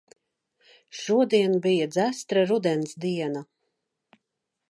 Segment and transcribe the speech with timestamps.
[0.99, 3.47] Šodien bija dzestra rudens diena.